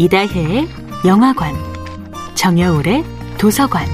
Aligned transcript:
이다혜의 0.00 0.68
영화관, 1.06 1.56
정여울의 2.36 3.04
도서관. 3.36 3.84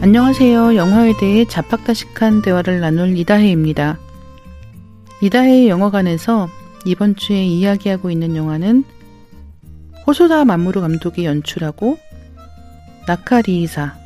안녕하세요. 0.00 0.76
영화에 0.76 1.14
대해 1.18 1.44
자팍다식한 1.44 2.42
대화를 2.42 2.78
나눌 2.78 3.18
이다혜입니다. 3.18 3.98
이다혜의 5.20 5.68
영화관에서 5.68 6.48
이번 6.84 7.16
주에 7.16 7.44
이야기하고 7.44 8.12
있는 8.12 8.36
영화는 8.36 8.84
호소다 10.06 10.44
마무루 10.44 10.82
감독이 10.82 11.24
연출하고 11.24 11.98
나카리이사, 13.08 13.96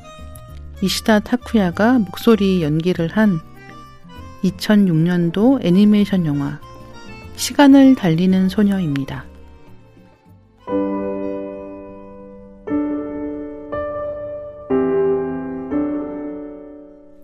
이시다 0.80 1.20
타쿠야가 1.20 1.98
목소리 1.98 2.62
연기를 2.62 3.08
한 3.08 3.42
2006년도 4.44 5.64
애니메이션 5.64 6.26
영화 6.26 6.60
시간을 7.36 7.94
달리는 7.94 8.48
소녀입니다. 8.48 9.24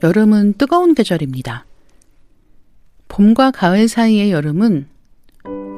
여름은 0.03 0.55
뜨거운 0.59 0.95
계절입니다. 0.95 1.65
봄과 3.09 3.53
가을 3.53 3.89
사이의 3.89 4.33
여름은 4.33 4.87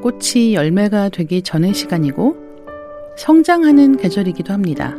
꽃이 0.03 0.55
열매가 0.55 1.11
되기 1.11 1.43
전의 1.43 1.75
시간이고 1.75 2.37
성장하는 3.17 3.97
계절이기도 3.97 4.53
합니다. 4.53 4.97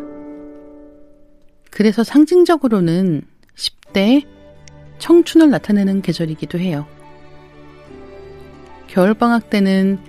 그래서 1.71 2.03
상징적으로는 2.03 3.23
10대 3.55 4.25
청춘을 5.07 5.49
나타내는 5.49 6.01
계절이기도 6.01 6.59
해요. 6.59 6.85
겨울방학 8.87 9.49
때는 9.49 9.99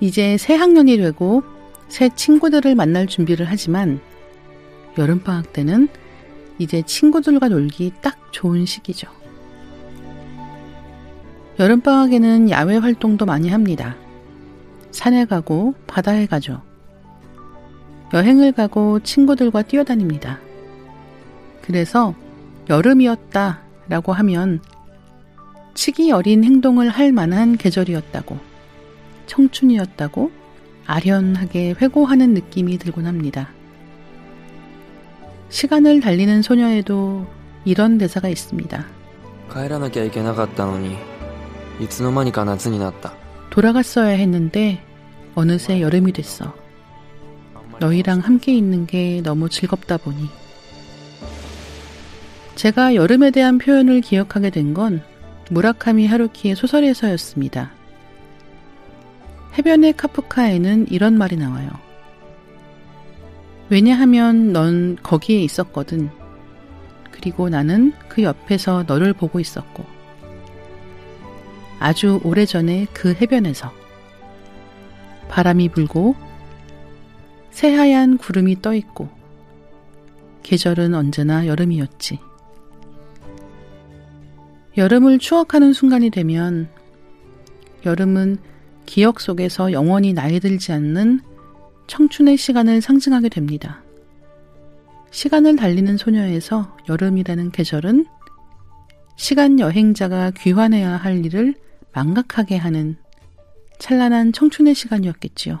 이제 0.00 0.36
새 0.36 0.56
학년이 0.56 0.96
되고 0.96 1.44
새 1.88 2.08
친구들을 2.08 2.74
만날 2.74 3.06
준비를 3.06 3.46
하지만 3.48 4.00
여름방학 4.98 5.52
때는 5.52 5.88
이제 6.58 6.82
친구들과 6.82 7.50
놀기 7.50 7.92
딱 8.02 8.32
좋은 8.32 8.66
시기죠. 8.66 9.06
여름방학에는 11.60 12.50
야외 12.50 12.78
활동도 12.78 13.26
많이 13.26 13.48
합니다. 13.48 13.96
산에 14.90 15.24
가고 15.24 15.74
바다에 15.86 16.26
가죠. 16.26 16.62
여행을 18.12 18.50
가고 18.50 18.98
친구들과 18.98 19.62
뛰어다닙니다. 19.62 20.40
그래서 21.62 22.16
여름이었다 22.68 23.71
라고 23.92 24.14
하면 24.14 24.62
치기 25.74 26.12
어린 26.12 26.44
행동을 26.44 26.88
할 26.88 27.12
만한 27.12 27.58
계절이었다고, 27.58 28.38
청춘이었다고 29.26 30.30
아련하게 30.86 31.74
회고하는 31.78 32.32
느낌이 32.32 32.78
들곤 32.78 33.04
합니다. 33.04 33.50
시간을 35.50 36.00
달리는 36.00 36.40
소녀에도 36.40 37.26
이런 37.66 37.98
대사가 37.98 38.30
있습니다. 38.30 38.82
돌아갔어야 43.50 44.08
했는데 44.08 44.82
어느새 45.34 45.82
여름이 45.82 46.12
됐어. 46.14 46.54
너희랑 47.78 48.20
함께 48.20 48.54
있는 48.54 48.86
게 48.86 49.20
너무 49.22 49.50
즐겁다 49.50 49.98
보니 49.98 50.41
제가 52.54 52.94
여름에 52.94 53.30
대한 53.30 53.58
표현을 53.58 54.00
기억하게 54.00 54.50
된 54.50 54.74
건 54.74 55.02
무라카미 55.50 56.06
하루키의 56.06 56.56
소설에서였습니다. 56.56 57.72
해변의 59.58 59.94
카프카에는 59.94 60.86
이런 60.90 61.18
말이 61.18 61.36
나와요. 61.36 61.68
왜냐하면 63.68 64.52
넌 64.52 64.96
거기에 65.02 65.42
있었거든. 65.42 66.10
그리고 67.10 67.48
나는 67.48 67.92
그 68.08 68.22
옆에서 68.22 68.84
너를 68.86 69.12
보고 69.12 69.40
있었고. 69.40 69.84
아주 71.78 72.20
오래전에 72.24 72.86
그 72.92 73.12
해변에서. 73.14 73.72
바람이 75.28 75.68
불고 75.70 76.14
새하얀 77.50 78.16
구름이 78.16 78.62
떠 78.62 78.74
있고 78.74 79.08
계절은 80.42 80.94
언제나 80.94 81.46
여름이었지. 81.46 82.18
여름을 84.76 85.18
추억하는 85.18 85.72
순간이 85.72 86.10
되면 86.10 86.68
여름은 87.84 88.38
기억 88.86 89.20
속에서 89.20 89.72
영원히 89.72 90.12
나이 90.12 90.40
들지 90.40 90.72
않는 90.72 91.20
청춘의 91.86 92.36
시간을 92.36 92.80
상징하게 92.80 93.28
됩니다. 93.28 93.82
시간을 95.10 95.56
달리는 95.56 95.96
소녀에서 95.96 96.76
여름이라는 96.88 97.50
계절은 97.50 98.06
시간 99.16 99.60
여행자가 99.60 100.30
귀환해야 100.30 100.96
할 100.96 101.24
일을 101.24 101.54
망각하게 101.92 102.56
하는 102.56 102.96
찬란한 103.78 104.32
청춘의 104.32 104.74
시간이었겠지요. 104.74 105.58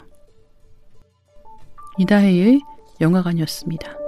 이다혜의 1.98 2.60
영화관이었습니다. 3.00 4.01